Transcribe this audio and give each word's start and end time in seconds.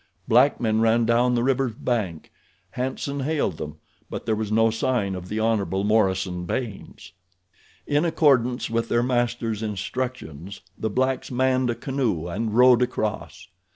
Black 0.27 0.59
men 0.59 0.81
ran 0.81 1.05
down 1.05 1.35
the 1.35 1.43
river's 1.43 1.75
bank. 1.75 2.31
Hanson 2.71 3.19
hailed 3.19 3.57
them. 3.59 3.77
But 4.09 4.25
there 4.25 4.33
was 4.35 4.51
no 4.51 4.71
sign 4.71 5.13
of 5.13 5.27
the 5.29 5.39
Hon. 5.39 5.63
Morison 5.85 6.45
Baynes. 6.45 7.11
In 7.85 8.03
accordance 8.03 8.67
with 8.67 8.89
their 8.89 9.03
master's 9.03 9.61
instructions 9.61 10.61
the 10.75 10.89
blacks 10.89 11.29
manned 11.29 11.69
a 11.69 11.75
canoe 11.75 12.25
and 12.25 12.57
rowed 12.57 12.81
across. 12.81 13.49